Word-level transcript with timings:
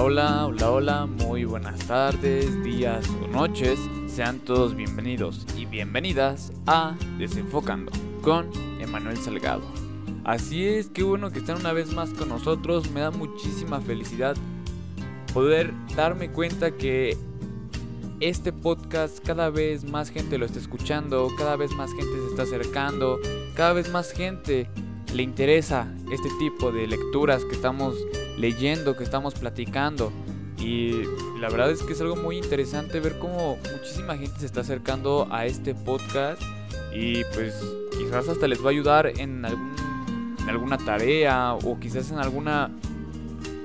Hola, 0.00 0.46
hola, 0.46 0.70
hola, 0.70 1.06
muy 1.06 1.44
buenas 1.44 1.80
tardes, 1.88 2.62
días 2.62 3.04
o 3.20 3.26
noches. 3.26 3.80
Sean 4.06 4.38
todos 4.38 4.76
bienvenidos 4.76 5.44
y 5.56 5.66
bienvenidas 5.66 6.52
a 6.68 6.96
Desenfocando 7.18 7.90
con 8.22 8.48
Emanuel 8.80 9.16
Salgado. 9.16 9.62
Así 10.22 10.64
es, 10.64 10.88
qué 10.88 11.02
bueno 11.02 11.32
que 11.32 11.40
están 11.40 11.56
una 11.56 11.72
vez 11.72 11.92
más 11.92 12.10
con 12.10 12.28
nosotros. 12.28 12.88
Me 12.92 13.00
da 13.00 13.10
muchísima 13.10 13.80
felicidad 13.80 14.36
poder 15.34 15.74
darme 15.96 16.30
cuenta 16.30 16.76
que 16.76 17.16
este 18.20 18.52
podcast 18.52 19.18
cada 19.26 19.50
vez 19.50 19.82
más 19.82 20.10
gente 20.10 20.38
lo 20.38 20.46
está 20.46 20.60
escuchando, 20.60 21.28
cada 21.36 21.56
vez 21.56 21.72
más 21.72 21.90
gente 21.90 22.12
se 22.12 22.30
está 22.30 22.42
acercando, 22.44 23.18
cada 23.56 23.72
vez 23.72 23.90
más 23.90 24.12
gente 24.12 24.70
le 25.12 25.24
interesa 25.24 25.92
este 26.12 26.28
tipo 26.38 26.70
de 26.70 26.86
lecturas 26.86 27.44
que 27.44 27.56
estamos 27.56 27.96
leyendo, 28.38 28.96
que 28.96 29.04
estamos 29.04 29.34
platicando. 29.34 30.12
Y 30.58 31.02
la 31.40 31.48
verdad 31.48 31.70
es 31.70 31.82
que 31.82 31.92
es 31.92 32.00
algo 32.00 32.16
muy 32.16 32.36
interesante 32.36 33.00
ver 33.00 33.18
cómo 33.18 33.58
muchísima 33.72 34.16
gente 34.16 34.40
se 34.40 34.46
está 34.46 34.62
acercando 34.62 35.28
a 35.30 35.46
este 35.46 35.74
podcast 35.74 36.42
y 36.92 37.22
pues 37.34 37.54
quizás 37.96 38.28
hasta 38.28 38.48
les 38.48 38.60
va 38.60 38.68
a 38.68 38.70
ayudar 38.70 39.06
en, 39.06 39.44
en 39.44 40.48
alguna 40.48 40.78
tarea 40.78 41.54
o 41.54 41.78
quizás 41.78 42.10
en 42.10 42.18
alguna 42.18 42.70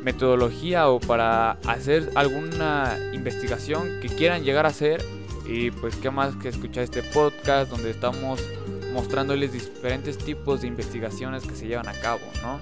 metodología 0.04 0.90
o 0.90 1.00
para 1.00 1.52
hacer 1.66 2.12
alguna 2.16 2.98
investigación 3.14 4.00
que 4.02 4.10
quieran 4.10 4.44
llegar 4.44 4.66
a 4.66 4.70
hacer. 4.70 5.04
Y 5.46 5.72
pues 5.72 5.96
qué 5.96 6.10
más 6.10 6.36
que 6.36 6.50
escuchar 6.50 6.84
este 6.84 7.04
podcast 7.04 7.70
donde 7.70 7.90
estamos 7.90 8.42
mostrándoles 8.94 9.52
diferentes 9.52 10.18
tipos 10.18 10.62
de 10.62 10.68
investigaciones 10.68 11.44
que 11.44 11.56
se 11.56 11.68
llevan 11.68 11.88
a 11.88 11.94
cabo, 12.00 12.22
¿no? 12.44 12.60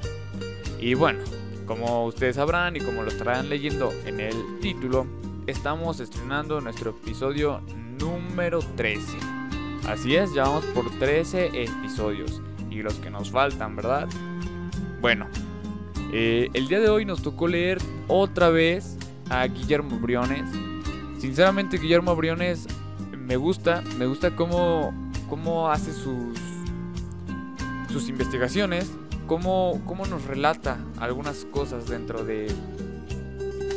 Y 0.79 0.95
bueno, 0.95 1.19
como 1.65 2.05
ustedes 2.05 2.35
sabrán 2.35 2.75
y 2.75 2.79
como 2.79 3.03
lo 3.03 3.09
estarán 3.09 3.49
leyendo 3.49 3.91
en 4.05 4.19
el 4.19 4.59
título, 4.59 5.05
estamos 5.47 5.99
estrenando 5.99 6.61
nuestro 6.61 6.91
episodio 6.91 7.61
número 7.99 8.59
13. 8.59 9.17
Así 9.87 10.15
es, 10.15 10.33
ya 10.33 10.43
vamos 10.43 10.65
por 10.65 10.89
13 10.99 11.63
episodios 11.63 12.41
y 12.69 12.81
los 12.81 12.95
que 12.95 13.09
nos 13.09 13.31
faltan, 13.31 13.75
¿verdad? 13.75 14.07
Bueno, 15.01 15.27
eh, 16.13 16.49
el 16.53 16.67
día 16.67 16.79
de 16.79 16.89
hoy 16.89 17.05
nos 17.05 17.21
tocó 17.21 17.47
leer 17.47 17.79
otra 18.07 18.49
vez 18.49 18.97
a 19.29 19.45
Guillermo 19.47 19.99
Briones. 19.99 20.49
Sinceramente, 21.19 21.77
Guillermo 21.77 22.15
Briones 22.15 22.67
me 23.17 23.35
gusta, 23.37 23.81
me 23.97 24.05
gusta 24.05 24.35
cómo, 24.35 24.93
cómo 25.29 25.69
hace 25.69 25.93
sus, 25.93 26.37
sus 27.91 28.09
investigaciones, 28.09 28.91
cómo, 29.31 29.81
cómo 29.85 30.05
nos 30.07 30.25
relata 30.25 30.77
algunas 30.99 31.45
cosas 31.45 31.87
dentro 31.87 32.25
de, 32.25 32.51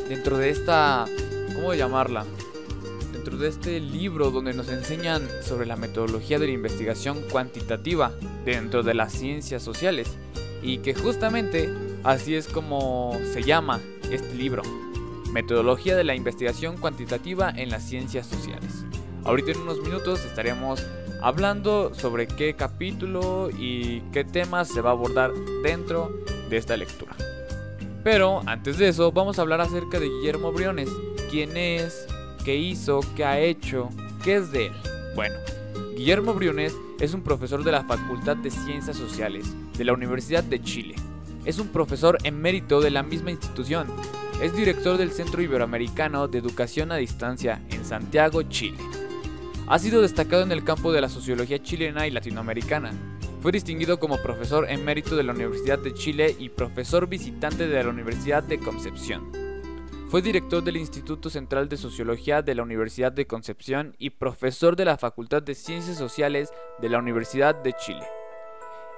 dentro 0.09 0.37
de 0.37 0.49
esta, 0.49 1.05
¿cómo 1.55 1.73
llamarla? 1.73 2.25
Dentro 3.13 3.37
de 3.37 3.47
este 3.47 3.79
libro 3.79 4.31
donde 4.31 4.53
nos 4.53 4.67
enseñan 4.67 5.25
sobre 5.41 5.65
la 5.65 5.77
metodología 5.77 6.39
de 6.39 6.47
la 6.47 6.51
investigación 6.51 7.21
cuantitativa 7.31 8.11
dentro 8.43 8.83
de 8.83 8.95
las 8.95 9.13
ciencias 9.13 9.63
sociales 9.63 10.09
y 10.61 10.79
que 10.79 10.93
justamente 10.93 11.73
Así 12.03 12.35
es 12.35 12.47
como 12.47 13.17
se 13.33 13.41
llama 13.41 13.79
este 14.11 14.35
libro, 14.35 14.61
Metodología 15.31 15.95
de 15.95 16.03
la 16.03 16.13
Investigación 16.13 16.77
Cuantitativa 16.77 17.49
en 17.49 17.69
las 17.69 17.81
Ciencias 17.81 18.27
Sociales. 18.27 18.85
Ahorita 19.23 19.53
en 19.53 19.61
unos 19.61 19.81
minutos 19.81 20.23
estaremos 20.23 20.85
hablando 21.25 21.91
sobre 21.95 22.27
qué 22.27 22.53
capítulo 22.53 23.49
y 23.49 24.01
qué 24.11 24.23
temas 24.23 24.67
se 24.67 24.81
va 24.81 24.91
a 24.91 24.93
abordar 24.93 25.33
dentro 25.63 26.11
de 26.51 26.57
esta 26.57 26.77
lectura. 26.77 27.15
Pero 28.03 28.41
antes 28.45 28.77
de 28.77 28.89
eso 28.89 29.11
vamos 29.11 29.39
a 29.39 29.41
hablar 29.41 29.59
acerca 29.59 29.99
de 29.99 30.07
Guillermo 30.07 30.51
Briones, 30.51 30.89
quién 31.31 31.57
es, 31.57 32.05
qué 32.43 32.55
hizo, 32.55 32.99
qué 33.15 33.25
ha 33.25 33.39
hecho, 33.39 33.89
qué 34.23 34.35
es 34.35 34.51
de 34.51 34.67
él. 34.67 34.73
Bueno, 35.15 35.35
Guillermo 35.97 36.35
Briones 36.35 36.75
es 36.99 37.15
un 37.15 37.23
profesor 37.23 37.63
de 37.63 37.71
la 37.71 37.83
Facultad 37.85 38.37
de 38.37 38.51
Ciencias 38.51 38.95
Sociales 38.95 39.47
de 39.75 39.83
la 39.83 39.93
Universidad 39.93 40.43
de 40.43 40.61
Chile 40.61 40.95
es 41.45 41.59
un 41.59 41.67
profesor 41.67 42.17
emérito 42.23 42.81
de 42.81 42.89
la 42.89 43.03
misma 43.03 43.31
institución. 43.31 43.87
Es 44.41 44.55
director 44.55 44.97
del 44.97 45.11
Centro 45.11 45.41
Iberoamericano 45.41 46.27
de 46.27 46.39
Educación 46.39 46.91
a 46.91 46.95
Distancia 46.95 47.61
en 47.69 47.85
Santiago, 47.85 48.41
Chile. 48.43 48.79
Ha 49.67 49.79
sido 49.79 50.03
destacado 50.03 50.43
en 50.43 50.51
el 50.51 50.63
campo 50.63 50.91
de 50.91 51.01
la 51.01 51.09
sociología 51.09 51.57
chilena 51.57 52.05
y 52.05 52.11
latinoamericana. 52.11 52.91
Fue 53.41 53.51
distinguido 53.51 53.99
como 53.99 54.21
profesor 54.21 54.69
emérito 54.69 55.15
de 55.15 55.23
la 55.23 55.33
Universidad 55.33 55.79
de 55.79 55.91
Chile 55.95 56.35
y 56.37 56.49
profesor 56.49 57.07
visitante 57.07 57.67
de 57.67 57.83
la 57.83 57.89
Universidad 57.89 58.43
de 58.43 58.59
Concepción. 58.59 59.31
Fue 60.09 60.21
director 60.21 60.63
del 60.63 60.77
Instituto 60.77 61.31
Central 61.31 61.67
de 61.67 61.77
Sociología 61.77 62.43
de 62.43 62.53
la 62.53 62.61
Universidad 62.61 63.11
de 63.11 63.25
Concepción 63.25 63.95
y 63.97 64.11
profesor 64.11 64.75
de 64.75 64.85
la 64.85 64.97
Facultad 64.97 65.41
de 65.41 65.55
Ciencias 65.55 65.97
Sociales 65.97 66.53
de 66.79 66.89
la 66.89 66.99
Universidad 66.99 67.55
de 67.55 67.73
Chile. 67.73 68.05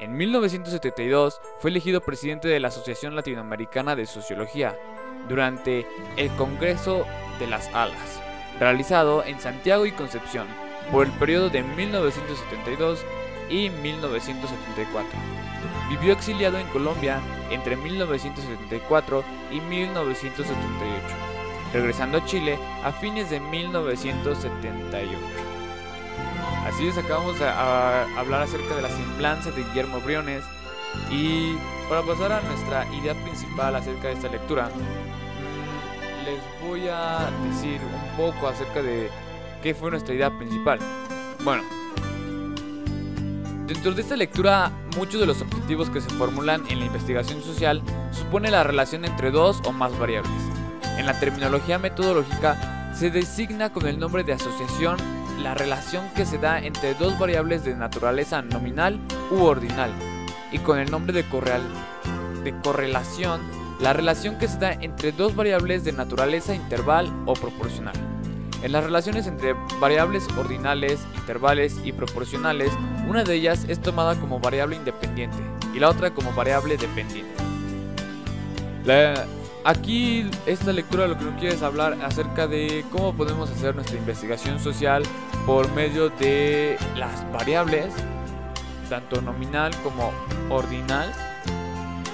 En 0.02 0.18
1972 0.18 1.40
fue 1.60 1.70
elegido 1.70 2.02
presidente 2.02 2.50
de 2.50 2.60
la 2.60 2.68
Asociación 2.68 3.16
Latinoamericana 3.16 3.96
de 3.96 4.06
Sociología 4.06 4.78
durante 5.30 5.88
el 6.18 6.30
Congreso 6.36 7.06
de 7.40 7.48
las 7.48 7.68
Alas, 7.70 8.22
realizado 8.60 9.24
en 9.24 9.40
Santiago 9.40 9.86
y 9.86 9.92
Concepción 9.92 10.48
por 10.92 11.06
el 11.06 11.12
periodo 11.14 11.50
de 11.50 11.64
1972 11.64 13.06
y 13.50 13.70
1974. 13.70 15.20
Vivió 15.90 16.14
exiliado 16.14 16.58
en 16.58 16.68
Colombia 16.68 17.20
entre 17.50 17.76
1974 17.78 19.24
y 19.52 19.62
1978, 19.62 21.06
regresando 21.74 22.18
a 22.18 22.26
Chile 22.26 22.60
a 22.84 22.92
fines 22.92 23.30
de 23.30 23.40
1978. 23.40 25.12
Así 26.66 26.88
es, 26.88 26.98
acabamos 26.98 27.40
a, 27.42 28.04
hablar 28.20 28.42
acerca 28.44 28.76
de 28.76 28.82
la 28.82 28.90
semblanza 28.90 29.52
de 29.52 29.64
Guillermo 29.64 30.02
Briones 30.02 30.44
y 31.10 31.56
para 31.88 32.02
pasar 32.02 32.34
a 32.34 32.42
nuestra 32.42 32.86
idea 32.94 33.14
principal 33.24 33.76
acerca 33.76 34.10
de 34.10 34.14
esta 34.14 34.28
lectura, 34.28 34.70
les 36.28 36.68
voy 36.68 36.90
a 36.90 37.30
decir 37.48 37.80
un 37.82 38.18
poco 38.18 38.50
acerca 38.50 38.82
de 38.82 39.10
qué 39.64 39.74
fue 39.74 39.92
nuestra 39.92 40.14
idea 40.14 40.30
principal. 40.38 40.78
Bueno, 41.42 41.64
dentro 43.66 43.94
de 43.94 44.02
esta 44.02 44.18
lectura, 44.18 44.70
muchos 44.98 45.22
de 45.22 45.26
los 45.26 45.42
objetivos 45.42 45.90
que 45.90 46.02
se 46.02 46.10
formulan 46.10 46.70
en 46.70 46.80
la 46.80 46.86
investigación 46.86 47.42
social 47.42 47.82
supone 48.12 48.52
la 48.52 48.64
relación 48.64 49.06
entre 49.06 49.32
dos 49.32 49.62
o 49.66 49.72
más 49.72 49.98
variables. 49.98 50.32
En 50.98 51.06
la 51.06 51.18
terminología 51.18 51.80
metodológica 51.80 52.92
se 52.94 53.10
designa 53.10 53.72
con 53.72 53.88
el 53.88 53.98
nombre 53.98 54.26
de 54.26 54.34
asociación 54.34 54.98
la 55.42 55.54
relación 55.54 56.04
que 56.14 56.26
se 56.26 56.40
da 56.40 56.60
entre 56.60 56.94
dos 56.96 57.18
variables 57.18 57.64
de 57.64 57.74
naturaleza 57.74 58.42
nominal 58.42 59.00
u 59.32 59.44
ordinal, 59.44 59.92
y 60.52 60.60
con 60.60 60.78
el 60.78 60.92
nombre 60.92 61.14
de, 61.14 61.24
de 62.44 62.60
correlación, 62.62 63.40
la 63.80 63.94
relación 63.94 64.38
que 64.38 64.48
se 64.48 64.58
da 64.58 64.74
entre 64.74 65.12
dos 65.12 65.36
variables 65.36 65.84
de 65.84 65.92
naturaleza 65.92 66.56
interval 66.56 67.12
o 67.26 67.34
proporcional. 67.34 67.96
En 68.64 68.72
las 68.72 68.84
relaciones 68.84 69.28
entre 69.28 69.54
variables 69.80 70.28
ordinales, 70.36 71.00
intervales 71.16 71.76
y 71.84 71.92
proporcionales, 71.92 72.72
una 73.08 73.24
de 73.24 73.36
ellas 73.36 73.66
es 73.68 73.80
tomada 73.80 74.16
como 74.20 74.40
variable 74.40 74.76
independiente 74.76 75.38
y 75.76 75.80
la 75.80 75.90
otra 75.90 76.12
como 76.12 76.34
variable 76.34 76.78
dependiente. 76.78 77.36
Aquí 79.64 80.30
esta 80.46 80.72
lectura 80.72 81.08
lo 81.08 81.18
que 81.18 81.26
nos 81.26 81.40
quiere 81.40 81.54
es 81.54 81.62
hablar 81.62 81.98
acerca 82.02 82.48
de 82.48 82.86
cómo 82.90 83.14
podemos 83.14 83.52
hacer 83.52 83.76
nuestra 83.76 83.98
investigación 83.98 84.62
social 84.62 85.04
por 85.46 85.70
medio 85.74 86.10
de 86.10 86.78
las 86.96 87.30
variables, 87.34 87.94
tanto 88.90 89.22
nominal 89.22 89.72
como 89.84 90.14
ordinal, 90.50 91.14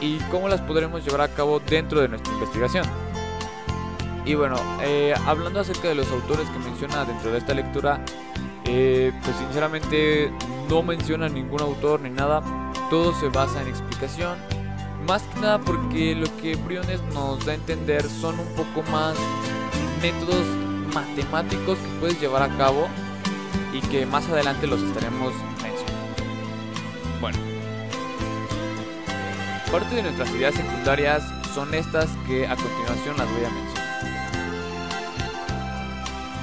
y 0.04 0.18
cómo 0.30 0.50
las 0.50 0.62
podremos 0.62 1.06
llevar 1.06 1.22
a 1.22 1.28
cabo 1.30 1.60
dentro 1.60 2.02
de 2.02 2.10
nuestra 2.10 2.34
investigación. 2.34 2.86
Y 4.26 4.36
bueno, 4.36 4.58
eh, 4.82 5.14
hablando 5.26 5.60
acerca 5.62 5.88
de 5.88 5.96
los 5.96 6.12
autores 6.12 6.48
que 6.50 6.60
menciona 6.60 7.06
dentro 7.06 7.32
de 7.32 7.38
esta 7.38 7.54
lectura, 7.54 8.04
eh, 8.66 9.12
pues 9.24 9.36
sinceramente 9.38 10.32
no 10.70 10.84
menciona 10.84 11.30
ningún 11.30 11.62
autor 11.62 12.02
ni 12.02 12.10
nada, 12.10 12.42
todo 12.90 13.14
se 13.20 13.30
basa 13.30 13.62
en 13.62 13.70
explicación 13.70 14.38
más 15.08 15.22
que 15.24 15.40
nada 15.42 15.60
porque 15.60 16.16
lo 16.16 16.26
que 16.38 16.56
Briones 16.56 17.02
nos 17.14 17.46
da 17.46 17.52
a 17.52 17.56
entender 17.56 18.04
son 18.04 18.40
un 18.40 18.48
poco 18.56 18.90
más 18.90 19.16
métodos 20.02 20.46
matemáticos 20.94 21.78
que 21.78 22.00
puedes 22.00 22.22
llevar 22.22 22.44
a 22.44 22.58
cabo 22.58 22.88
y 23.74 23.82
que 23.88 24.06
más 24.06 24.28
adelante 24.30 24.68
los 24.68 24.82
estaremos 24.82 25.34
parte 29.74 29.96
de 29.96 30.04
nuestras 30.04 30.30
ideas 30.36 30.54
secundarias 30.54 31.24
son 31.52 31.74
estas 31.74 32.08
que 32.28 32.46
a 32.46 32.56
continuación 32.56 33.18
las 33.18 33.28
voy 33.28 33.44
a 33.44 33.50
mencionar. 33.50 33.84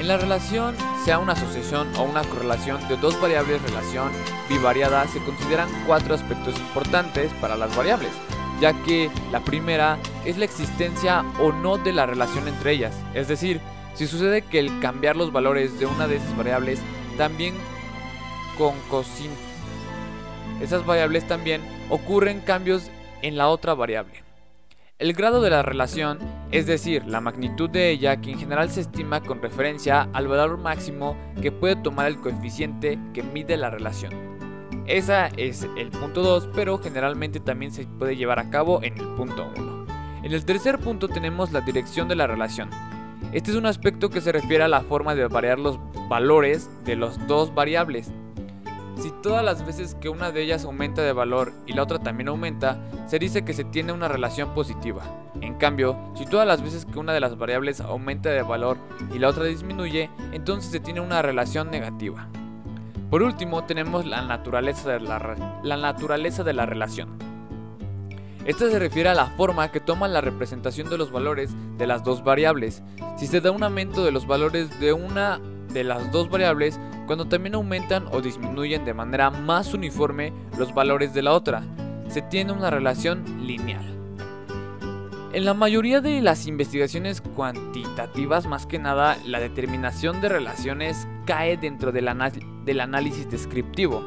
En 0.01 0.09
la 0.09 0.17
relación, 0.17 0.75
sea 1.05 1.21
una 1.21 1.35
asociación 1.35 1.95
o 1.95 2.03
una 2.03 2.25
correlación 2.25 2.81
de 2.89 2.97
dos 2.97 3.21
variables 3.21 3.63
relación 3.63 4.11
bivariada, 4.49 5.07
se 5.07 5.21
consideran 5.21 5.69
cuatro 5.87 6.17
aspectos 6.17 6.59
importantes 6.59 7.33
para 7.35 7.57
las 7.57 7.75
variables 7.77 8.11
ya 8.61 8.75
que 8.83 9.11
la 9.31 9.41
primera 9.41 9.97
es 10.27 10.37
la 10.37 10.45
existencia 10.45 11.25
o 11.39 11.53
no 11.53 11.79
de 11.79 11.93
la 11.93 12.07
relación 12.07 12.47
entre 12.49 12.73
ellas. 12.73 12.95
Es 13.15 13.27
decir, 13.29 13.61
si 13.95 14.07
sucede 14.07 14.43
que 14.43 14.59
el 14.59 14.81
cambiar 14.81 15.17
los 15.17 15.33
valores 15.33 15.79
de 15.79 15.87
una 15.87 16.07
de 16.09 16.17
esas 16.17 16.37
variables 16.37 16.81
también 17.17 17.55
con. 18.59 18.75
Esas 20.61 20.85
variables 20.85 21.27
también 21.27 21.63
ocurren 21.89 22.41
cambios 22.41 22.91
en 23.23 23.37
la 23.37 23.49
otra 23.49 23.75
variable. 23.75 24.23
El 24.99 25.15
grado 25.15 25.41
de 25.41 25.49
la 25.49 25.63
relación, 25.63 26.19
es 26.53 26.67
decir, 26.67 27.07
la 27.07 27.23
magnitud 27.23 27.71
de 27.71 27.91
ella, 27.91 28.21
que 28.21 28.33
en 28.33 28.39
general 28.39 28.71
se 28.71 28.83
estima 28.83 29.23
con 29.23 29.41
referencia 29.41 30.09
al 30.13 30.29
valor 30.29 30.59
máximo 30.59 31.17
que 31.41 31.53
puede 31.53 31.77
tomar 31.77 32.07
el 32.07 32.21
coeficiente 32.21 32.99
que 33.15 33.23
mide 33.23 33.57
la 33.57 33.71
relación. 33.71 34.13
Esa 34.87 35.29
es 35.39 35.67
el 35.79 35.89
punto 35.91 36.23
2, 36.23 36.51
pero 36.55 36.77
generalmente 36.79 37.41
también 37.41 37.73
se 37.73 37.87
puede 37.87 38.17
llevar 38.17 38.39
a 38.41 38.51
cabo 38.51 38.83
en 38.83 38.99
el 38.99 39.07
punto 39.15 39.51
1. 39.57 39.87
En 40.23 40.33
el 40.33 40.45
tercer 40.45 40.79
punto 40.79 41.09
tenemos 41.09 41.51
la 41.51 41.63
dirección 41.63 42.07
de 42.09 42.17
la 42.17 42.27
relación. 42.27 42.69
Este 43.33 43.53
es 43.53 43.57
un 43.57 43.67
aspecto 43.67 44.11
que 44.11 44.21
se 44.21 44.33
refiere 44.33 44.65
a 44.65 44.69
la 44.69 44.83
forma 44.83 45.15
de 45.15 45.29
variar 45.29 45.59
los 45.59 45.79
valores 46.09 46.69
de 46.85 46.97
las 46.97 47.27
dos 47.27 47.55
variables, 47.55 48.13
si 49.01 49.11
todas 49.23 49.45
las 49.45 49.65
veces 49.65 49.95
que 49.95 50.09
una 50.09 50.31
de 50.31 50.43
ellas 50.43 50.65
aumenta 50.65 51.03
de 51.03 51.13
valor 51.13 51.53
y 51.67 51.73
la 51.73 51.83
otra 51.83 51.99
también 51.99 52.29
aumenta, 52.29 52.79
se 53.07 53.19
dice 53.19 53.45
que 53.45 53.55
se 53.55 53.65
tiene 53.65 53.93
una 53.93 54.09
relación 54.09 54.55
positiva. 54.55 55.03
En 55.41 55.55
cambio, 55.55 55.97
si 56.15 56.27
todas 56.27 56.47
las 56.47 56.63
veces 56.63 56.85
que 56.85 56.99
una 56.99 57.13
de 57.13 57.21
las 57.21 57.39
variables 57.39 57.81
aumenta 57.81 58.31
de 58.31 58.43
valor 58.43 58.77
y 59.13 59.19
la 59.19 59.29
otra 59.29 59.45
disminuye, 59.45 60.11
entonces 60.33 60.71
se 60.71 60.81
tiene 60.81 61.01
una 61.01 61.23
relación 61.23 61.71
negativa. 61.71 62.29
Por 63.11 63.23
último, 63.23 63.65
tenemos 63.65 64.07
la 64.07 64.23
naturaleza 64.23 64.93
de 64.93 65.01
la, 65.01 66.67
relación. 66.67 67.19
Esta 68.45 68.71
se 68.71 68.79
refiere 68.79 69.09
a 69.09 69.15
la 69.15 69.27
forma 69.27 69.73
que 69.73 69.81
toma 69.81 70.07
la 70.07 70.21
representación 70.21 70.89
de 70.89 70.97
los 70.97 71.11
valores 71.11 71.51
de 71.77 71.87
las 71.87 72.05
dos 72.05 72.23
variables. 72.23 72.83
Si 73.17 73.27
se 73.27 73.41
da 73.41 73.51
un 73.51 73.63
aumento 73.63 74.05
de 74.05 74.13
los 74.13 74.27
valores 74.27 74.79
de 74.79 74.93
una 74.93 75.41
de 75.73 75.85
las 75.85 76.11
dos 76.13 76.29
variables, 76.29 76.79
cuando 77.07 77.27
también 77.27 77.55
aumentan 77.55 78.07
o 78.13 78.21
disminuyen 78.21 78.85
de 78.85 78.95
manera 78.95 79.31
más 79.31 79.75
uniforme 79.75 80.33
los 80.59 80.75
valores 80.75 81.15
de 81.15 81.23
la 81.23 81.33
otra. 81.33 81.63
Se 82.09 82.23
tiene 82.23 82.53
una 82.53 82.71
relación 82.71 83.47
lineal. 83.47 84.01
En 85.33 85.45
la 85.45 85.55
mayoría 85.55 86.01
de 86.01 86.21
las 86.23 86.49
investigaciones 86.49 87.21
cuantitativas, 87.21 88.49
más 88.49 88.67
que 88.67 88.81
nada, 88.81 89.17
la 89.25 89.39
determinación 89.39 90.21
de 90.21 90.29
relaciones 90.29 91.07
cae 91.25 91.57
dentro 91.57 91.93
del, 91.93 92.09
análisis 92.09 93.31
descriptivo. 93.31 94.03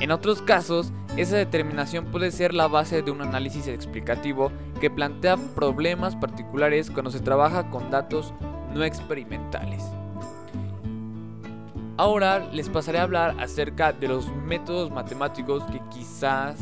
En 0.00 0.10
otros 0.10 0.42
casos, 0.42 0.92
esa 1.16 1.36
determinación 1.36 2.04
puede 2.10 2.30
ser 2.30 2.52
la 2.52 2.68
base 2.68 3.00
de 3.00 3.10
un 3.10 3.22
análisis 3.22 3.66
explicativo 3.66 4.52
que 4.78 4.90
plantea 4.90 5.38
problemas 5.54 6.16
particulares 6.16 6.90
cuando 6.90 7.10
se 7.10 7.20
trabaja 7.20 7.70
con 7.70 7.90
datos 7.90 8.34
no 8.74 8.84
experimentales. 8.84 9.82
Ahora 11.98 12.38
les 12.52 12.68
pasaré 12.68 13.00
a 13.00 13.02
hablar 13.02 13.34
acerca 13.40 13.92
de 13.92 14.06
los 14.06 14.32
métodos 14.32 14.88
matemáticos 14.88 15.64
que 15.64 15.80
quizás 15.90 16.56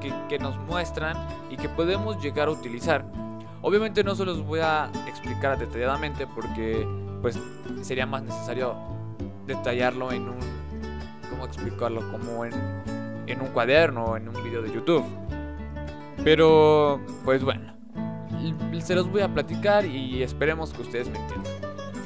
que, 0.00 0.38
nos 0.38 0.56
muestran 0.60 1.14
y 1.50 1.58
que 1.58 1.68
podemos 1.68 2.22
llegar 2.22 2.48
a 2.48 2.52
utilizar. 2.52 3.04
Obviamente 3.60 4.02
no 4.02 4.14
se 4.14 4.24
los 4.24 4.42
voy 4.42 4.60
a 4.60 4.90
explicar 5.06 5.58
detalladamente 5.58 6.26
porque 6.26 6.88
pues 7.20 7.38
sería 7.82 8.06
más 8.06 8.22
necesario 8.22 8.74
detallarlo 9.46 10.10
en 10.10 10.22
un 10.22 10.38
cómo 11.28 11.44
explicarlo 11.44 12.00
como 12.10 12.46
en, 12.46 12.54
en 13.26 13.42
un 13.42 13.48
cuaderno 13.48 14.04
o 14.04 14.16
en 14.16 14.26
un 14.26 14.42
video 14.42 14.62
de 14.62 14.72
YouTube. 14.72 15.04
Pero 16.24 16.98
pues 17.26 17.44
bueno, 17.44 17.74
se 18.80 18.94
los 18.94 19.10
voy 19.10 19.20
a 19.20 19.28
platicar 19.28 19.84
y 19.84 20.22
esperemos 20.22 20.72
que 20.72 20.80
ustedes 20.80 21.10
me 21.10 21.18
entiendan. 21.18 21.52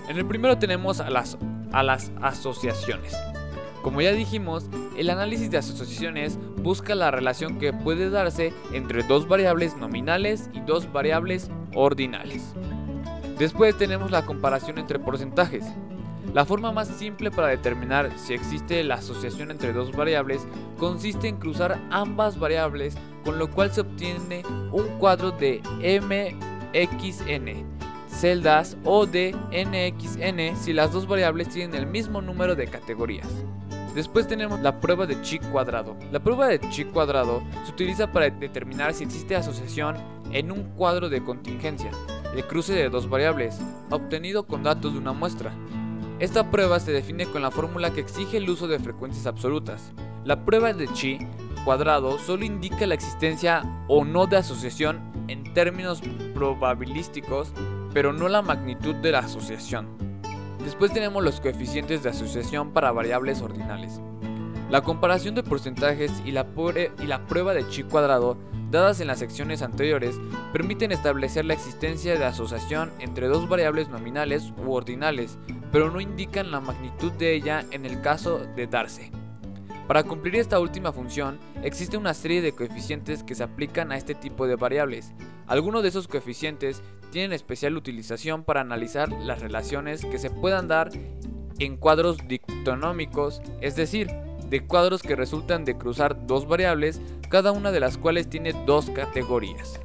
En 0.08 0.16
el 0.16 0.26
primero 0.26 0.58
tenemos 0.58 0.98
a 0.98 1.08
las 1.08 1.38
a 1.72 1.82
las 1.82 2.12
asociaciones. 2.20 3.16
Como 3.82 4.02
ya 4.02 4.12
dijimos, 4.12 4.66
el 4.96 5.08
análisis 5.08 5.50
de 5.50 5.58
asociaciones 5.58 6.38
busca 6.56 6.94
la 6.94 7.10
relación 7.10 7.58
que 7.58 7.72
puede 7.72 8.10
darse 8.10 8.52
entre 8.72 9.02
dos 9.02 9.26
variables 9.26 9.76
nominales 9.76 10.50
y 10.52 10.60
dos 10.60 10.92
variables 10.92 11.50
ordinales. 11.74 12.54
Después 13.38 13.76
tenemos 13.78 14.10
la 14.10 14.26
comparación 14.26 14.76
entre 14.78 14.98
porcentajes. 14.98 15.64
La 16.34 16.44
forma 16.44 16.72
más 16.72 16.88
simple 16.88 17.30
para 17.30 17.48
determinar 17.48 18.10
si 18.16 18.34
existe 18.34 18.84
la 18.84 18.96
asociación 18.96 19.50
entre 19.50 19.72
dos 19.72 19.90
variables 19.92 20.46
consiste 20.78 21.26
en 21.26 21.38
cruzar 21.38 21.80
ambas 21.90 22.38
variables, 22.38 22.96
con 23.24 23.38
lo 23.38 23.50
cual 23.50 23.72
se 23.72 23.80
obtiene 23.80 24.42
un 24.70 24.86
cuadro 24.98 25.30
de 25.30 25.62
MXN, 25.82 27.79
celdas 28.20 28.76
o 28.84 29.06
de 29.06 29.34
nxn 29.50 30.54
si 30.56 30.74
las 30.74 30.92
dos 30.92 31.06
variables 31.06 31.48
tienen 31.48 31.74
el 31.74 31.86
mismo 31.86 32.20
número 32.20 32.54
de 32.54 32.66
categorías. 32.66 33.28
Después 33.94 34.28
tenemos 34.28 34.60
la 34.60 34.78
prueba 34.78 35.06
de 35.06 35.20
chi 35.22 35.38
cuadrado. 35.38 35.96
La 36.12 36.20
prueba 36.20 36.46
de 36.46 36.60
chi 36.68 36.84
cuadrado 36.84 37.42
se 37.64 37.72
utiliza 37.72 38.12
para 38.12 38.28
determinar 38.28 38.92
si 38.92 39.04
existe 39.04 39.34
asociación 39.34 39.96
en 40.32 40.52
un 40.52 40.64
cuadro 40.76 41.08
de 41.08 41.24
contingencia, 41.24 41.90
el 42.36 42.46
cruce 42.46 42.74
de 42.74 42.90
dos 42.90 43.08
variables, 43.08 43.58
obtenido 43.90 44.46
con 44.46 44.62
datos 44.62 44.92
de 44.92 44.98
una 44.98 45.12
muestra. 45.12 45.52
Esta 46.18 46.50
prueba 46.50 46.78
se 46.78 46.92
define 46.92 47.24
con 47.24 47.40
la 47.40 47.50
fórmula 47.50 47.90
que 47.90 48.00
exige 48.00 48.36
el 48.36 48.50
uso 48.50 48.68
de 48.68 48.78
frecuencias 48.78 49.26
absolutas. 49.26 49.92
La 50.24 50.44
prueba 50.44 50.74
de 50.74 50.86
chi 50.92 51.18
cuadrado 51.64 52.18
solo 52.18 52.44
indica 52.44 52.86
la 52.86 52.94
existencia 52.94 53.62
o 53.88 54.04
no 54.04 54.26
de 54.26 54.36
asociación 54.36 55.00
en 55.28 55.54
términos 55.54 56.02
probabilísticos 56.34 57.54
pero 57.92 58.12
no 58.12 58.28
la 58.28 58.42
magnitud 58.42 58.94
de 58.96 59.12
la 59.12 59.20
asociación. 59.20 59.88
Después 60.64 60.92
tenemos 60.92 61.22
los 61.24 61.40
coeficientes 61.40 62.02
de 62.02 62.10
asociación 62.10 62.72
para 62.72 62.92
variables 62.92 63.40
ordinales. 63.40 64.00
La 64.70 64.82
comparación 64.82 65.34
de 65.34 65.42
porcentajes 65.42 66.12
y 66.24 66.30
la, 66.30 66.44
prueba 66.46 67.54
de 67.54 67.68
chi 67.68 67.82
cuadrado 67.82 68.36
dadas 68.70 69.00
en 69.00 69.08
las 69.08 69.18
secciones 69.18 69.62
anteriores 69.62 70.14
permiten 70.52 70.92
establecer 70.92 71.44
la 71.44 71.54
existencia 71.54 72.16
de 72.16 72.24
asociación 72.24 72.92
entre 73.00 73.26
dos 73.26 73.48
variables 73.48 73.88
nominales 73.88 74.52
u 74.64 74.72
ordinales, 74.72 75.38
pero 75.72 75.90
no 75.90 76.00
indican 76.00 76.52
la 76.52 76.60
magnitud 76.60 77.10
de 77.12 77.34
ella 77.34 77.64
en 77.72 77.84
el 77.84 78.00
caso 78.00 78.38
de 78.54 78.68
darse. 78.68 79.10
Para 79.88 80.04
cumplir 80.04 80.36
esta 80.36 80.60
última 80.60 80.92
función, 80.92 81.40
existe 81.64 81.96
una 81.96 82.14
serie 82.14 82.40
de 82.40 82.52
coeficientes 82.52 83.24
que 83.24 83.34
se 83.34 83.42
aplican 83.42 83.90
a 83.90 83.96
este 83.96 84.14
tipo 84.14 84.46
de 84.46 84.54
variables. 84.54 85.14
Algunos 85.48 85.82
de 85.82 85.88
esos 85.88 86.06
coeficientes 86.06 86.80
tienen 87.10 87.32
especial 87.32 87.76
utilización 87.76 88.44
para 88.44 88.60
analizar 88.60 89.10
las 89.10 89.40
relaciones 89.40 90.04
que 90.04 90.18
se 90.18 90.30
puedan 90.30 90.68
dar 90.68 90.90
en 91.58 91.76
cuadros 91.76 92.16
dictonómicos, 92.26 93.42
es 93.60 93.76
decir, 93.76 94.08
de 94.48 94.66
cuadros 94.66 95.02
que 95.02 95.16
resultan 95.16 95.64
de 95.64 95.76
cruzar 95.76 96.26
dos 96.26 96.46
variables, 96.48 97.00
cada 97.28 97.52
una 97.52 97.70
de 97.70 97.80
las 97.80 97.98
cuales 97.98 98.28
tiene 98.28 98.52
dos 98.66 98.90
categorías. 98.90 99.80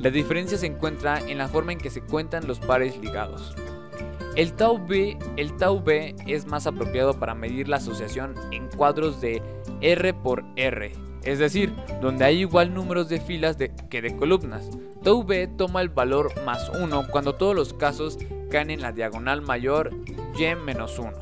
La 0.00 0.10
diferencia 0.10 0.58
se 0.58 0.66
encuentra 0.66 1.20
en 1.20 1.38
la 1.38 1.48
forma 1.48 1.72
en 1.72 1.78
que 1.78 1.90
se 1.90 2.00
cuentan 2.02 2.46
los 2.46 2.58
pares 2.58 2.98
ligados. 2.98 3.54
El 4.36 4.52
tau 4.52 4.78
B, 4.86 5.18
el 5.36 5.56
tau 5.56 5.82
B 5.82 6.14
es 6.26 6.46
más 6.46 6.66
apropiado 6.66 7.18
para 7.18 7.34
medir 7.34 7.68
la 7.68 7.76
asociación 7.76 8.34
en 8.52 8.68
cuadros 8.68 9.20
de 9.20 9.42
R 9.80 10.12
por 10.12 10.44
R, 10.56 10.92
es 11.22 11.38
decir, 11.38 11.74
donde 12.02 12.26
hay 12.26 12.40
igual 12.40 12.74
números 12.74 13.08
de 13.08 13.18
filas 13.18 13.56
que 13.56 14.02
de 14.02 14.14
columnas. 14.14 14.68
Tau 15.02 15.24
B 15.24 15.48
toma 15.48 15.80
el 15.80 15.88
valor 15.88 16.32
más 16.44 16.68
1 16.68 17.06
cuando 17.10 17.34
todos 17.34 17.54
los 17.54 17.72
casos 17.72 18.18
caen 18.50 18.70
en 18.70 18.82
la 18.82 18.92
diagonal 18.92 19.40
mayor 19.40 19.90
y 20.38 20.54
menos 20.54 20.98
1. 20.98 21.12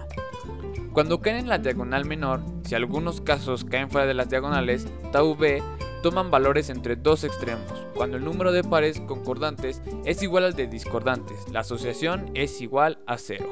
Cuando 0.94 1.20
caen 1.20 1.38
en 1.38 1.48
la 1.48 1.58
diagonal 1.58 2.04
menor, 2.04 2.40
si 2.62 2.76
algunos 2.76 3.20
casos 3.20 3.64
caen 3.64 3.90
fuera 3.90 4.06
de 4.06 4.14
las 4.14 4.28
diagonales, 4.28 4.86
tau 5.10 5.34
b 5.34 5.60
toman 6.04 6.30
valores 6.30 6.70
entre 6.70 6.94
dos 6.94 7.24
extremos. 7.24 7.64
Cuando 7.96 8.16
el 8.16 8.24
número 8.24 8.52
de 8.52 8.62
pares 8.62 9.00
concordantes 9.00 9.82
es 10.04 10.22
igual 10.22 10.44
al 10.44 10.54
de 10.54 10.68
discordantes, 10.68 11.48
la 11.50 11.60
asociación 11.60 12.30
es 12.34 12.60
igual 12.60 13.00
a 13.08 13.18
0. 13.18 13.44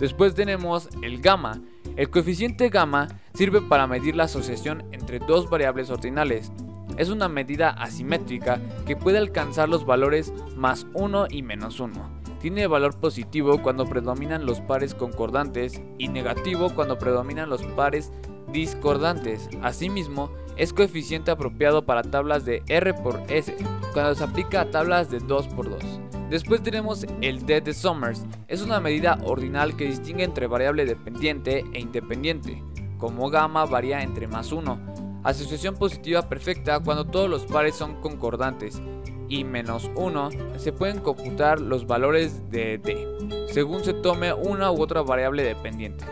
Después 0.00 0.34
tenemos 0.34 0.88
el 1.00 1.20
gamma. 1.22 1.62
El 1.94 2.10
coeficiente 2.10 2.70
gamma 2.70 3.06
sirve 3.32 3.62
para 3.62 3.86
medir 3.86 4.16
la 4.16 4.24
asociación 4.24 4.82
entre 4.90 5.20
dos 5.20 5.48
variables 5.48 5.90
ordinales. 5.90 6.50
Es 6.96 7.08
una 7.08 7.28
medida 7.28 7.70
asimétrica 7.70 8.60
que 8.84 8.96
puede 8.96 9.18
alcanzar 9.18 9.68
los 9.68 9.86
valores 9.86 10.32
más 10.56 10.88
1 10.92 11.28
y 11.30 11.42
menos 11.42 11.78
1 11.78 12.15
tiene 12.40 12.66
valor 12.66 12.98
positivo 12.98 13.62
cuando 13.62 13.86
predominan 13.86 14.46
los 14.46 14.60
pares 14.60 14.94
concordantes 14.94 15.80
y 15.98 16.08
negativo 16.08 16.70
cuando 16.74 16.98
predominan 16.98 17.50
los 17.50 17.62
pares 17.62 18.12
discordantes. 18.52 19.48
Asimismo, 19.62 20.30
es 20.56 20.72
coeficiente 20.72 21.30
apropiado 21.30 21.84
para 21.84 22.02
tablas 22.02 22.44
de 22.44 22.62
R 22.68 22.94
por 22.94 23.20
S, 23.28 23.56
cuando 23.92 24.14
se 24.14 24.24
aplica 24.24 24.62
a 24.62 24.70
tablas 24.70 25.10
de 25.10 25.18
2 25.18 25.48
por 25.48 25.68
2. 25.68 25.78
Después 26.30 26.62
tenemos 26.62 27.06
el 27.20 27.46
D 27.46 27.60
de 27.60 27.72
Summers, 27.72 28.24
es 28.48 28.62
una 28.62 28.80
medida 28.80 29.18
ordinal 29.24 29.76
que 29.76 29.86
distingue 29.86 30.24
entre 30.24 30.46
variable 30.46 30.84
dependiente 30.84 31.64
e 31.72 31.80
independiente, 31.80 32.62
como 32.98 33.30
gamma 33.30 33.64
varía 33.66 34.02
entre 34.02 34.26
más 34.26 34.50
1. 34.50 34.96
Asociación 35.22 35.74
positiva 35.76 36.28
perfecta 36.28 36.80
cuando 36.80 37.04
todos 37.04 37.28
los 37.28 37.46
pares 37.46 37.74
son 37.74 38.00
concordantes 38.00 38.80
y 39.28 39.44
menos 39.44 39.90
1 39.94 40.30
se 40.56 40.72
pueden 40.72 41.00
computar 41.00 41.60
los 41.60 41.86
valores 41.86 42.50
de 42.50 42.78
d, 42.78 43.48
según 43.52 43.84
se 43.84 43.94
tome 43.94 44.32
una 44.32 44.70
u 44.70 44.80
otra 44.80 45.02
variable 45.02 45.42
dependiente. 45.42 46.04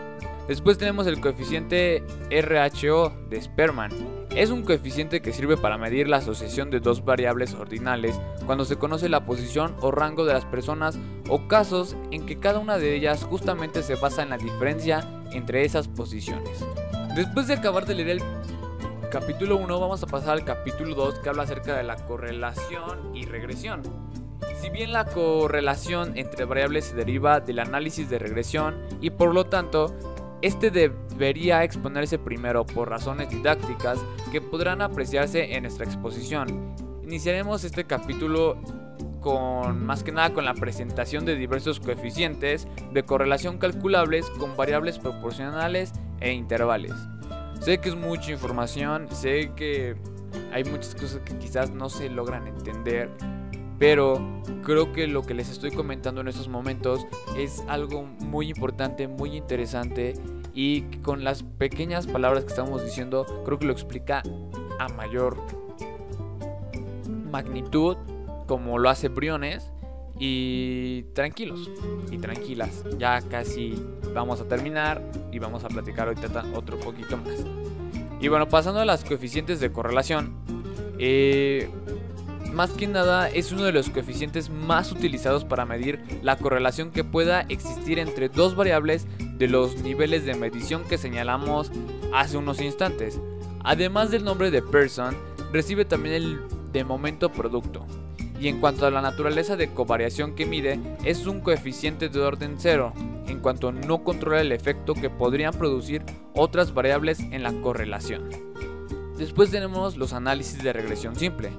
Después 0.47 0.77
tenemos 0.77 1.07
el 1.07 1.19
coeficiente 1.21 2.03
RHO 2.29 3.11
de 3.29 3.41
Sperman. 3.41 3.91
Es 4.29 4.51
un 4.51 4.63
coeficiente 4.63 5.21
que 5.21 5.33
sirve 5.33 5.57
para 5.57 5.77
medir 5.77 6.07
la 6.07 6.17
asociación 6.17 6.69
de 6.69 6.79
dos 6.79 7.03
variables 7.03 7.55
ordinales 7.55 8.19
cuando 8.45 8.63
se 8.65 8.75
conoce 8.75 9.09
la 9.09 9.25
posición 9.25 9.75
o 9.81 9.89
rango 9.89 10.23
de 10.23 10.33
las 10.33 10.45
personas 10.45 10.99
o 11.29 11.47
casos 11.47 11.95
en 12.11 12.27
que 12.27 12.37
cada 12.37 12.59
una 12.59 12.77
de 12.77 12.95
ellas 12.95 13.23
justamente 13.23 13.81
se 13.81 13.95
basa 13.95 14.21
en 14.21 14.29
la 14.29 14.37
diferencia 14.37 15.09
entre 15.31 15.65
esas 15.65 15.87
posiciones. 15.87 16.63
Después 17.15 17.47
de 17.47 17.53
acabar 17.53 17.85
de 17.85 17.95
leer 17.95 18.09
el 18.09 18.23
capítulo 19.19 19.55
1 19.55 19.79
vamos 19.79 20.03
a 20.03 20.07
pasar 20.07 20.31
al 20.31 20.43
capítulo 20.43 20.93
2 20.93 21.19
que 21.19 21.29
habla 21.29 21.43
acerca 21.43 21.73
de 21.77 21.83
la 21.83 21.95
correlación 21.95 23.15
y 23.15 23.23
regresión. 23.23 23.81
Si 24.61 24.69
bien 24.69 24.91
la 24.91 25.05
correlación 25.05 26.17
entre 26.17 26.43
variables 26.43 26.87
se 26.87 26.95
deriva 26.97 27.39
del 27.39 27.59
análisis 27.59 28.09
de 28.09 28.19
regresión 28.19 28.75
y 28.99 29.11
por 29.11 29.33
lo 29.33 29.45
tanto 29.45 29.95
este 30.41 30.69
debería 30.69 31.63
exponerse 31.63 32.19
primero 32.19 32.65
por 32.65 32.89
razones 32.89 33.29
didácticas 33.29 33.99
que 34.33 34.41
podrán 34.41 34.81
apreciarse 34.81 35.55
en 35.55 35.63
nuestra 35.63 35.85
exposición. 35.85 36.75
Iniciaremos 37.01 37.63
este 37.63 37.85
capítulo 37.85 38.57
con 39.21 39.85
más 39.85 40.03
que 40.03 40.11
nada 40.11 40.33
con 40.33 40.43
la 40.43 40.55
presentación 40.55 41.23
de 41.23 41.37
diversos 41.37 41.79
coeficientes 41.79 42.67
de 42.91 43.03
correlación 43.03 43.59
calculables 43.59 44.29
con 44.31 44.57
variables 44.57 44.99
proporcionales 44.99 45.93
e 46.19 46.33
intervales. 46.33 46.91
Sé 47.59 47.79
que 47.79 47.89
es 47.89 47.95
mucha 47.95 48.31
información, 48.31 49.07
sé 49.11 49.51
que 49.55 49.95
hay 50.51 50.63
muchas 50.63 50.95
cosas 50.95 51.21
que 51.25 51.37
quizás 51.37 51.71
no 51.71 51.89
se 51.89 52.09
logran 52.09 52.47
entender, 52.47 53.09
pero 53.79 54.19
creo 54.63 54.93
que 54.93 55.07
lo 55.07 55.23
que 55.23 55.33
les 55.33 55.49
estoy 55.49 55.71
comentando 55.71 56.21
en 56.21 56.27
estos 56.27 56.47
momentos 56.47 57.05
es 57.37 57.63
algo 57.67 58.03
muy 58.03 58.49
importante, 58.49 59.07
muy 59.07 59.35
interesante 59.35 60.13
y 60.53 60.83
con 61.01 61.23
las 61.23 61.43
pequeñas 61.43 62.07
palabras 62.07 62.45
que 62.45 62.49
estamos 62.49 62.83
diciendo 62.83 63.25
creo 63.45 63.59
que 63.59 63.65
lo 63.65 63.73
explica 63.73 64.23
a 64.79 64.87
mayor 64.89 65.37
magnitud 67.31 67.97
como 68.47 68.79
lo 68.79 68.89
hace 68.89 69.09
Briones 69.09 69.71
y 70.19 71.03
tranquilos 71.13 71.69
y 72.09 72.17
tranquilas, 72.17 72.83
ya 72.97 73.21
casi 73.21 73.75
vamos 74.13 74.39
a 74.39 74.47
terminar 74.47 75.01
y 75.31 75.39
vamos 75.39 75.63
a 75.63 75.67
platicar 75.67 76.07
ahorita 76.07 76.45
otro 76.53 76.79
poquito 76.79 77.17
más. 77.17 77.43
Y 78.21 78.27
bueno, 78.29 78.47
pasando 78.47 78.79
a 78.79 78.85
las 78.85 79.03
coeficientes 79.03 79.59
de 79.59 79.71
correlación, 79.71 80.33
eh, 80.97 81.69
más 82.53 82.71
que 82.71 82.87
nada 82.87 83.29
es 83.29 83.51
uno 83.51 83.65
de 83.65 83.73
los 83.73 83.89
coeficientes 83.89 84.49
más 84.49 84.91
utilizados 84.93 85.43
para 85.43 85.65
medir 85.65 85.99
la 86.21 86.37
correlación 86.37 86.91
que 86.91 87.03
pueda 87.03 87.41
existir 87.49 87.99
entre 87.99 88.29
dos 88.29 88.55
variables 88.55 89.05
de 89.19 89.49
los 89.49 89.81
niveles 89.81 90.25
de 90.25 90.35
medición 90.35 90.85
que 90.85 90.97
señalamos 90.97 91.71
hace 92.13 92.37
unos 92.37 92.61
instantes. 92.61 93.19
Además 93.65 94.11
del 94.11 94.23
nombre 94.23 94.51
de 94.51 94.61
person, 94.61 95.17
recibe 95.51 95.83
también 95.83 96.15
el 96.15 96.39
de 96.71 96.85
momento 96.85 97.29
producto 97.29 97.85
y 98.39 98.47
en 98.47 98.59
cuanto 98.59 98.85
a 98.85 98.91
la 98.91 99.01
naturaleza 99.01 99.55
de 99.55 99.73
covariación 99.73 100.35
que 100.35 100.45
mide, 100.45 100.79
es 101.03 101.25
un 101.25 101.41
coeficiente 101.41 102.09
de 102.09 102.19
orden 102.19 102.55
cero, 102.57 102.93
en 103.27 103.39
cuanto 103.39 103.71
no 103.71 104.03
controla 104.03 104.41
el 104.41 104.51
efecto 104.51 104.93
que 104.93 105.09
podrían 105.09 105.53
producir 105.53 106.03
otras 106.33 106.73
variables 106.73 107.19
en 107.19 107.43
la 107.43 107.53
correlación. 107.61 108.29
Después 109.17 109.51
tenemos 109.51 109.95
los 109.95 110.13
análisis 110.13 110.61
de 110.61 110.73
regresión 110.73 111.15
simple. 111.15 111.51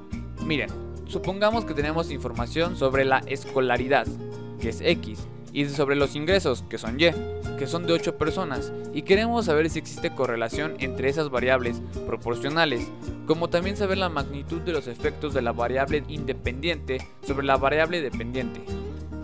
Miren, 0.45 0.71
supongamos 1.07 1.65
que 1.65 1.75
tenemos 1.75 2.11
información 2.11 2.77
sobre 2.77 3.05
la 3.05 3.19
escolaridad, 3.27 4.07
que 4.61 4.69
es 4.69 4.81
X, 4.83 5.27
y 5.57 5.65
sobre 5.71 5.97
los 5.97 6.15
ingresos, 6.15 6.63
que 6.69 6.77
son 6.77 7.01
Y, 7.01 7.07
que 7.59 7.67
son 7.67 7.87
de 7.87 7.95
8 7.95 8.19
personas, 8.19 8.75
y 8.93 9.03
queremos 9.03 9.47
saber 9.47 9.71
si 9.71 9.79
existe 9.79 10.15
correlación 10.15 10.75
entre 10.81 11.09
esas 11.09 11.31
variables 11.31 11.81
proporcionales, 12.07 12.87
como 13.27 13.49
también 13.49 13.75
saber 13.75 13.97
la 13.97 14.11
magnitud 14.11 14.61
de 14.61 14.73
los 14.73 14.87
efectos 14.87 15.33
de 15.33 15.41
la 15.41 15.53
variable 15.53 16.05
independiente 16.09 16.99
sobre 17.27 17.47
la 17.47 17.57
variable 17.57 18.03
dependiente. 18.03 18.61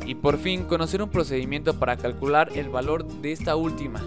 Y 0.06 0.14
por 0.14 0.38
fin, 0.38 0.64
conocer 0.64 1.02
un 1.02 1.10
procedimiento 1.10 1.78
para 1.78 1.98
calcular 1.98 2.48
el 2.54 2.70
valor 2.70 3.06
de 3.06 3.32
esta 3.32 3.54
última, 3.54 4.02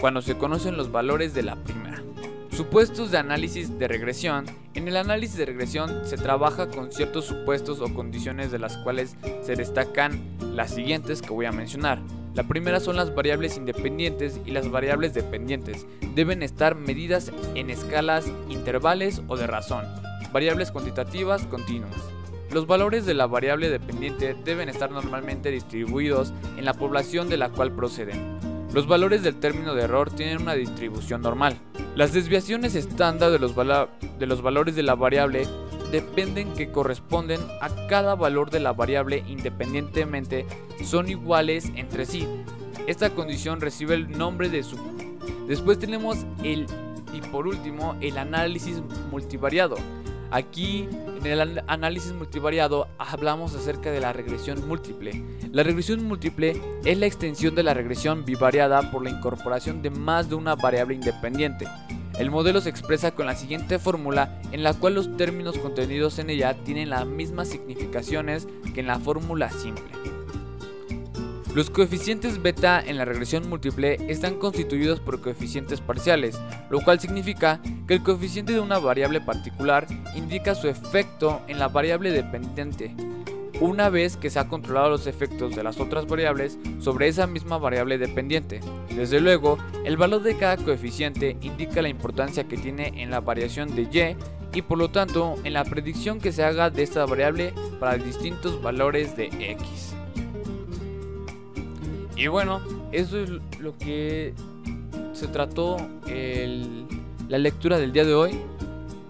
cuando 0.00 0.20
se 0.20 0.36
conocen 0.36 0.76
los 0.76 0.90
valores 0.90 1.32
de 1.32 1.44
la 1.44 1.54
primera. 1.62 1.87
Supuestos 2.58 3.12
de 3.12 3.18
análisis 3.18 3.78
de 3.78 3.86
regresión. 3.86 4.44
En 4.74 4.88
el 4.88 4.96
análisis 4.96 5.36
de 5.36 5.46
regresión 5.46 6.04
se 6.04 6.16
trabaja 6.16 6.68
con 6.68 6.90
ciertos 6.90 7.24
supuestos 7.24 7.80
o 7.80 7.94
condiciones 7.94 8.50
de 8.50 8.58
las 8.58 8.76
cuales 8.78 9.14
se 9.42 9.54
destacan 9.54 10.20
las 10.56 10.74
siguientes 10.74 11.22
que 11.22 11.30
voy 11.30 11.46
a 11.46 11.52
mencionar. 11.52 12.00
La 12.34 12.48
primera 12.48 12.80
son 12.80 12.96
las 12.96 13.14
variables 13.14 13.56
independientes 13.56 14.40
y 14.44 14.50
las 14.50 14.68
variables 14.72 15.14
dependientes. 15.14 15.86
Deben 16.16 16.42
estar 16.42 16.74
medidas 16.74 17.30
en 17.54 17.70
escalas 17.70 18.26
intervales 18.48 19.22
o 19.28 19.36
de 19.36 19.46
razón. 19.46 19.84
Variables 20.32 20.72
cuantitativas 20.72 21.46
continuas. 21.46 21.94
Los 22.50 22.66
valores 22.66 23.06
de 23.06 23.14
la 23.14 23.28
variable 23.28 23.70
dependiente 23.70 24.34
deben 24.34 24.68
estar 24.68 24.90
normalmente 24.90 25.52
distribuidos 25.52 26.32
en 26.56 26.64
la 26.64 26.74
población 26.74 27.28
de 27.28 27.36
la 27.36 27.50
cual 27.50 27.70
proceden. 27.70 28.36
Los 28.74 28.88
valores 28.88 29.22
del 29.22 29.36
término 29.36 29.76
de 29.76 29.84
error 29.84 30.10
tienen 30.10 30.42
una 30.42 30.54
distribución 30.54 31.22
normal. 31.22 31.56
Las 31.98 32.12
desviaciones 32.12 32.76
estándar 32.76 33.32
de 33.32 33.40
los, 33.40 33.56
de 33.56 34.26
los 34.26 34.40
valores 34.40 34.76
de 34.76 34.84
la 34.84 34.94
variable 34.94 35.48
dependen 35.90 36.52
que 36.52 36.70
corresponden 36.70 37.40
a 37.60 37.88
cada 37.88 38.14
valor 38.14 38.50
de 38.50 38.60
la 38.60 38.72
variable 38.72 39.24
independientemente 39.26 40.46
son 40.84 41.08
iguales 41.08 41.72
entre 41.74 42.06
sí. 42.06 42.28
Esta 42.86 43.10
condición 43.10 43.60
recibe 43.60 43.96
el 43.96 44.16
nombre 44.16 44.48
de 44.48 44.62
su. 44.62 44.78
Después 45.48 45.80
tenemos 45.80 46.18
el 46.44 46.68
y 47.12 47.20
por 47.32 47.48
último 47.48 47.96
el 48.00 48.16
análisis 48.16 48.80
multivariado. 49.10 49.74
Aquí 50.30 50.88
en 51.24 51.26
el 51.26 51.62
análisis 51.66 52.12
multivariado 52.12 52.88
hablamos 52.98 53.54
acerca 53.54 53.90
de 53.90 54.00
la 54.00 54.12
regresión 54.12 54.66
múltiple. 54.68 55.24
La 55.52 55.62
regresión 55.62 56.04
múltiple 56.04 56.60
es 56.84 56.98
la 56.98 57.06
extensión 57.06 57.54
de 57.54 57.62
la 57.62 57.72
regresión 57.72 58.24
bivariada 58.24 58.90
por 58.90 59.02
la 59.02 59.10
incorporación 59.10 59.80
de 59.80 59.90
más 59.90 60.28
de 60.28 60.34
una 60.34 60.54
variable 60.54 60.94
independiente. 60.94 61.66
El 62.18 62.30
modelo 62.30 62.60
se 62.60 62.68
expresa 62.68 63.12
con 63.12 63.26
la 63.26 63.36
siguiente 63.36 63.78
fórmula 63.78 64.40
en 64.52 64.62
la 64.62 64.74
cual 64.74 64.94
los 64.94 65.16
términos 65.16 65.56
contenidos 65.56 66.18
en 66.18 66.30
ella 66.30 66.54
tienen 66.64 66.90
las 66.90 67.06
mismas 67.06 67.48
significaciones 67.48 68.46
que 68.74 68.80
en 68.80 68.88
la 68.88 68.98
fórmula 68.98 69.50
simple. 69.50 70.17
Los 71.54 71.70
coeficientes 71.70 72.42
beta 72.42 72.80
en 72.84 72.98
la 72.98 73.06
regresión 73.06 73.48
múltiple 73.48 73.96
están 74.08 74.38
constituidos 74.38 75.00
por 75.00 75.20
coeficientes 75.20 75.80
parciales, 75.80 76.38
lo 76.70 76.80
cual 76.80 77.00
significa 77.00 77.60
que 77.86 77.94
el 77.94 78.02
coeficiente 78.02 78.52
de 78.52 78.60
una 78.60 78.78
variable 78.78 79.20
particular 79.20 79.86
indica 80.14 80.54
su 80.54 80.68
efecto 80.68 81.40
en 81.48 81.58
la 81.58 81.68
variable 81.68 82.12
dependiente, 82.12 82.94
una 83.60 83.88
vez 83.88 84.16
que 84.16 84.30
se 84.30 84.38
ha 84.38 84.46
controlado 84.46 84.90
los 84.90 85.06
efectos 85.06 85.56
de 85.56 85.62
las 85.62 85.80
otras 85.80 86.06
variables 86.06 86.58
sobre 86.78 87.08
esa 87.08 87.26
misma 87.26 87.58
variable 87.58 87.98
dependiente. 87.98 88.60
Desde 88.94 89.20
luego, 89.20 89.58
el 89.84 89.96
valor 89.96 90.22
de 90.22 90.36
cada 90.36 90.58
coeficiente 90.58 91.38
indica 91.40 91.82
la 91.82 91.88
importancia 91.88 92.44
que 92.44 92.58
tiene 92.58 92.92
en 93.02 93.10
la 93.10 93.20
variación 93.20 93.74
de 93.74 93.82
y 93.82 94.58
y 94.58 94.62
por 94.62 94.78
lo 94.78 94.90
tanto 94.90 95.36
en 95.44 95.54
la 95.54 95.64
predicción 95.64 96.20
que 96.20 96.32
se 96.32 96.44
haga 96.44 96.70
de 96.70 96.82
esta 96.82 97.04
variable 97.04 97.52
para 97.80 97.96
distintos 97.96 98.62
valores 98.62 99.16
de 99.16 99.26
x. 99.26 99.97
Y 102.18 102.26
bueno, 102.26 102.60
eso 102.90 103.20
es 103.20 103.30
lo 103.60 103.78
que 103.78 104.34
se 105.12 105.28
trató 105.28 105.76
la 107.28 107.38
lectura 107.38 107.78
del 107.78 107.92
día 107.92 108.04
de 108.04 108.14
hoy. 108.14 108.40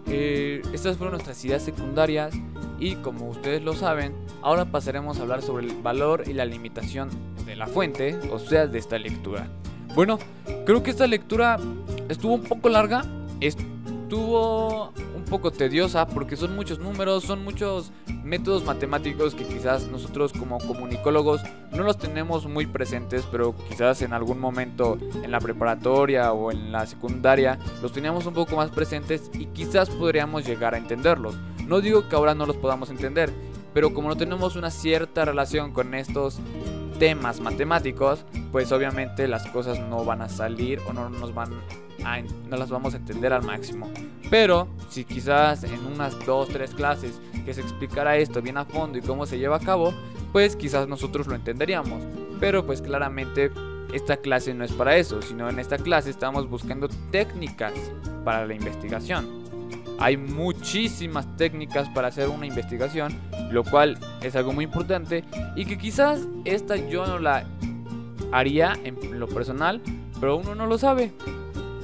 Eh, 0.08 0.60
estas 0.74 0.98
fueron 0.98 1.14
nuestras 1.14 1.42
ideas 1.42 1.62
secundarias 1.62 2.34
y 2.78 2.96
como 2.96 3.30
ustedes 3.30 3.62
lo 3.62 3.72
saben, 3.74 4.14
ahora 4.42 4.66
pasaremos 4.66 5.18
a 5.18 5.22
hablar 5.22 5.40
sobre 5.40 5.66
el 5.66 5.74
valor 5.82 6.24
y 6.26 6.34
la 6.34 6.44
limitación 6.44 7.08
de 7.46 7.56
la 7.56 7.66
fuente, 7.66 8.18
o 8.30 8.38
sea, 8.38 8.66
de 8.66 8.78
esta 8.78 8.98
lectura. 8.98 9.48
Bueno, 9.94 10.18
creo 10.66 10.82
que 10.82 10.90
esta 10.90 11.06
lectura 11.06 11.58
estuvo 12.10 12.34
un 12.34 12.44
poco 12.44 12.68
larga, 12.68 13.04
estuvo 13.40 14.92
poco 15.28 15.50
tediosa 15.50 16.06
porque 16.06 16.36
son 16.36 16.56
muchos 16.56 16.78
números, 16.78 17.24
son 17.24 17.44
muchos 17.44 17.92
métodos 18.24 18.64
matemáticos 18.64 19.34
que 19.34 19.44
quizás 19.44 19.86
nosotros 19.86 20.32
como 20.32 20.58
comunicólogos 20.58 21.42
no 21.72 21.82
los 21.82 21.98
tenemos 21.98 22.46
muy 22.46 22.66
presentes, 22.66 23.24
pero 23.30 23.54
quizás 23.68 24.02
en 24.02 24.12
algún 24.12 24.38
momento 24.38 24.98
en 25.22 25.30
la 25.30 25.40
preparatoria 25.40 26.32
o 26.32 26.50
en 26.50 26.72
la 26.72 26.86
secundaria 26.86 27.58
los 27.82 27.92
teníamos 27.92 28.26
un 28.26 28.34
poco 28.34 28.56
más 28.56 28.70
presentes 28.70 29.30
y 29.34 29.46
quizás 29.46 29.90
podríamos 29.90 30.46
llegar 30.46 30.74
a 30.74 30.78
entenderlos. 30.78 31.36
No 31.66 31.80
digo 31.80 32.08
que 32.08 32.16
ahora 32.16 32.34
no 32.34 32.46
los 32.46 32.56
podamos 32.56 32.90
entender, 32.90 33.30
pero 33.74 33.92
como 33.92 34.08
no 34.08 34.16
tenemos 34.16 34.56
una 34.56 34.70
cierta 34.70 35.24
relación 35.24 35.72
con 35.72 35.94
estos 35.94 36.38
temas 36.98 37.40
matemáticos, 37.40 38.24
pues 38.50 38.72
obviamente 38.72 39.28
las 39.28 39.46
cosas 39.48 39.78
no 39.78 40.04
van 40.04 40.22
a 40.22 40.28
salir 40.28 40.80
o 40.88 40.92
no 40.92 41.10
nos 41.10 41.34
van 41.34 41.50
no 42.48 42.56
las 42.56 42.70
vamos 42.70 42.94
a 42.94 42.96
entender 42.96 43.32
al 43.32 43.42
máximo. 43.42 43.90
Pero 44.30 44.68
si 44.88 45.04
quizás 45.04 45.64
en 45.64 45.84
unas 45.86 46.18
dos, 46.26 46.48
tres 46.48 46.74
clases 46.74 47.20
que 47.44 47.54
se 47.54 47.60
explicara 47.60 48.16
esto 48.16 48.42
bien 48.42 48.58
a 48.58 48.64
fondo 48.64 48.98
y 48.98 49.02
cómo 49.02 49.26
se 49.26 49.38
lleva 49.38 49.56
a 49.56 49.60
cabo, 49.60 49.94
pues 50.32 50.56
quizás 50.56 50.88
nosotros 50.88 51.26
lo 51.26 51.34
entenderíamos. 51.34 52.02
Pero 52.40 52.64
pues 52.66 52.82
claramente 52.82 53.50
esta 53.92 54.18
clase 54.18 54.52
no 54.54 54.64
es 54.64 54.72
para 54.72 54.96
eso, 54.96 55.22
sino 55.22 55.48
en 55.48 55.58
esta 55.58 55.78
clase 55.78 56.10
estamos 56.10 56.48
buscando 56.48 56.88
técnicas 57.10 57.72
para 58.24 58.46
la 58.46 58.54
investigación. 58.54 59.26
Hay 59.98 60.16
muchísimas 60.16 61.36
técnicas 61.36 61.88
para 61.88 62.08
hacer 62.08 62.28
una 62.28 62.46
investigación, 62.46 63.12
lo 63.50 63.64
cual 63.64 63.98
es 64.22 64.36
algo 64.36 64.52
muy 64.52 64.64
importante 64.64 65.24
y 65.56 65.64
que 65.64 65.76
quizás 65.76 66.20
esta 66.44 66.76
yo 66.76 67.06
no 67.06 67.18
la 67.18 67.44
haría 68.30 68.74
en 68.84 69.18
lo 69.18 69.26
personal, 69.26 69.80
pero 70.20 70.36
uno 70.36 70.54
no 70.54 70.66
lo 70.66 70.78
sabe. 70.78 71.12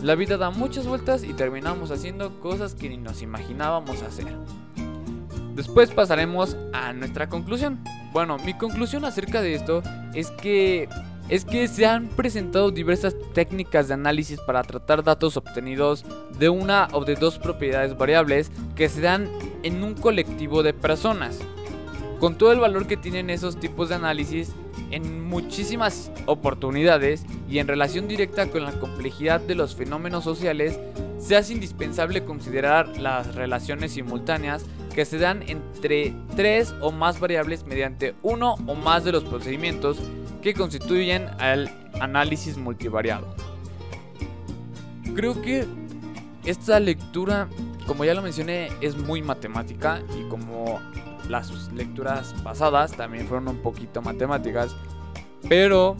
La 0.04 0.16
vida 0.16 0.36
da 0.36 0.50
muchas 0.50 0.86
vueltas 0.86 1.24
y 1.24 1.32
terminamos 1.32 1.90
haciendo 1.90 2.38
cosas 2.38 2.74
que 2.74 2.90
ni 2.90 2.98
nos 2.98 3.22
imaginábamos 3.22 4.02
hacer. 4.02 4.26
Después 5.54 5.90
pasaremos 5.92 6.58
a 6.74 6.92
nuestra 6.92 7.30
conclusión. 7.30 7.82
Bueno, 8.12 8.36
mi 8.36 8.52
conclusión 8.52 9.06
acerca 9.06 9.40
de 9.40 9.54
esto 9.54 9.82
es 10.12 10.30
que 10.30 10.90
es 11.30 11.46
que 11.46 11.68
se 11.68 11.86
han 11.86 12.08
presentado 12.08 12.70
diversas 12.70 13.16
técnicas 13.32 13.88
de 13.88 13.94
análisis 13.94 14.38
para 14.40 14.62
tratar 14.62 15.02
datos 15.02 15.38
obtenidos 15.38 16.04
de 16.38 16.50
una 16.50 16.88
o 16.92 17.06
de 17.06 17.14
dos 17.14 17.38
propiedades 17.38 17.96
variables 17.96 18.52
que 18.76 18.90
se 18.90 19.00
dan 19.00 19.30
en 19.62 19.82
un 19.82 19.94
colectivo 19.94 20.62
de 20.62 20.74
personas. 20.74 21.38
Con 22.20 22.36
todo 22.36 22.52
el 22.52 22.60
valor 22.60 22.86
que 22.86 22.98
tienen 22.98 23.30
esos 23.30 23.58
tipos 23.58 23.88
de 23.88 23.94
análisis 23.94 24.52
en 24.90 25.24
muchísimas 25.24 26.10
oportunidades 26.26 27.24
y 27.48 27.58
en 27.58 27.68
relación 27.68 28.08
directa 28.08 28.50
con 28.50 28.64
la 28.64 28.78
complejidad 28.78 29.40
de 29.40 29.54
los 29.54 29.74
fenómenos 29.74 30.24
sociales, 30.24 30.78
se 31.18 31.36
hace 31.36 31.54
indispensable 31.54 32.24
considerar 32.24 32.98
las 32.98 33.34
relaciones 33.34 33.92
simultáneas 33.92 34.64
que 34.94 35.04
se 35.04 35.18
dan 35.18 35.42
entre 35.48 36.14
tres 36.36 36.74
o 36.80 36.92
más 36.92 37.18
variables 37.18 37.64
mediante 37.64 38.14
uno 38.22 38.54
o 38.66 38.74
más 38.74 39.04
de 39.04 39.12
los 39.12 39.24
procedimientos 39.24 39.98
que 40.42 40.54
constituyen 40.54 41.28
al 41.38 41.70
análisis 42.00 42.56
multivariado. 42.56 43.34
Creo 45.14 45.40
que 45.40 45.64
esta 46.44 46.78
lectura, 46.78 47.48
como 47.86 48.04
ya 48.04 48.14
lo 48.14 48.22
mencioné, 48.22 48.68
es 48.80 48.96
muy 48.96 49.22
matemática 49.22 50.02
y 50.18 50.28
como 50.28 50.80
las 51.28 51.72
lecturas 51.72 52.34
pasadas 52.42 52.92
también 52.92 53.26
fueron 53.26 53.48
un 53.48 53.58
poquito 53.58 54.02
matemáticas, 54.02 54.76
pero 55.48 55.96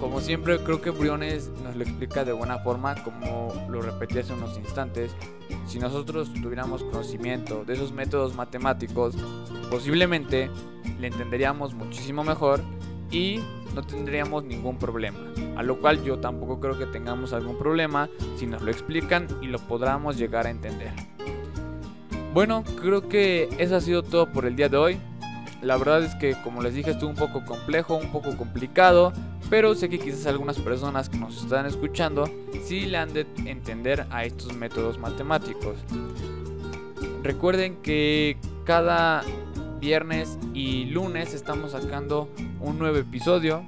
como 0.00 0.20
siempre 0.20 0.58
creo 0.58 0.80
que 0.80 0.90
Briones 0.90 1.50
nos 1.62 1.76
lo 1.76 1.82
explica 1.82 2.24
de 2.24 2.32
buena 2.32 2.58
forma, 2.58 2.94
como 3.02 3.52
lo 3.68 3.80
repetí 3.80 4.18
hace 4.18 4.32
unos 4.32 4.58
instantes. 4.58 5.14
Si 5.66 5.78
nosotros 5.78 6.32
tuviéramos 6.42 6.82
conocimiento 6.84 7.64
de 7.64 7.74
esos 7.74 7.92
métodos 7.92 8.34
matemáticos, 8.34 9.14
posiblemente 9.70 10.50
le 10.98 11.06
entenderíamos 11.06 11.74
muchísimo 11.74 12.24
mejor 12.24 12.60
y 13.10 13.40
no 13.74 13.82
tendríamos 13.82 14.44
ningún 14.44 14.78
problema. 14.78 15.18
A 15.56 15.62
lo 15.62 15.80
cual 15.80 16.02
yo 16.02 16.18
tampoco 16.18 16.60
creo 16.60 16.78
que 16.78 16.86
tengamos 16.86 17.32
algún 17.32 17.56
problema 17.56 18.08
si 18.36 18.46
nos 18.46 18.62
lo 18.62 18.70
explican 18.70 19.28
y 19.40 19.46
lo 19.46 19.58
podamos 19.58 20.16
llegar 20.16 20.46
a 20.46 20.50
entender. 20.50 20.92
Bueno, 22.34 22.64
creo 22.80 23.08
que 23.08 23.48
eso 23.58 23.76
ha 23.76 23.80
sido 23.80 24.02
todo 24.02 24.32
por 24.32 24.44
el 24.44 24.56
día 24.56 24.68
de 24.68 24.76
hoy. 24.76 24.98
La 25.62 25.76
verdad 25.76 26.02
es 26.02 26.16
que 26.16 26.34
como 26.42 26.62
les 26.62 26.74
dije 26.74 26.90
estuvo 26.90 27.08
un 27.08 27.14
poco 27.14 27.44
complejo, 27.44 27.94
un 27.94 28.10
poco 28.10 28.36
complicado, 28.36 29.12
pero 29.48 29.76
sé 29.76 29.88
que 29.88 30.00
quizás 30.00 30.26
algunas 30.26 30.58
personas 30.58 31.08
que 31.08 31.16
nos 31.16 31.44
están 31.44 31.64
escuchando 31.64 32.28
sí 32.64 32.86
le 32.86 32.98
han 32.98 33.12
de 33.14 33.24
entender 33.46 34.08
a 34.10 34.24
estos 34.24 34.52
métodos 34.52 34.98
matemáticos. 34.98 35.76
Recuerden 37.22 37.76
que 37.82 38.36
cada 38.64 39.22
viernes 39.78 40.36
y 40.54 40.86
lunes 40.86 41.34
estamos 41.34 41.70
sacando 41.70 42.28
un 42.58 42.80
nuevo 42.80 42.96
episodio 42.96 43.64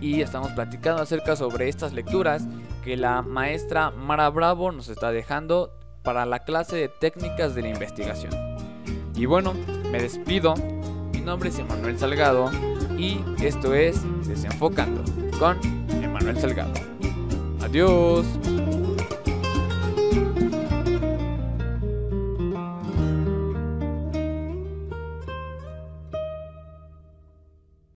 y 0.00 0.20
estamos 0.20 0.52
platicando 0.52 1.02
acerca 1.02 1.34
sobre 1.34 1.68
estas 1.68 1.92
lecturas 1.92 2.46
que 2.84 2.96
la 2.96 3.22
maestra 3.22 3.90
Mara 3.90 4.30
Bravo 4.30 4.70
nos 4.70 4.88
está 4.88 5.10
dejando 5.10 5.72
para 6.08 6.24
la 6.24 6.38
clase 6.38 6.74
de 6.74 6.88
técnicas 6.88 7.54
de 7.54 7.60
la 7.60 7.68
investigación. 7.68 8.32
Y 9.14 9.26
bueno, 9.26 9.52
me 9.92 10.00
despido. 10.00 10.54
Mi 11.12 11.20
nombre 11.20 11.50
es 11.50 11.58
Emanuel 11.58 11.98
Salgado 11.98 12.50
y 12.96 13.20
esto 13.42 13.74
es 13.74 14.00
Desenfocando 14.26 15.04
con 15.38 15.58
Emanuel 16.02 16.38
Salgado. 16.38 16.72
Adiós. 17.60 18.24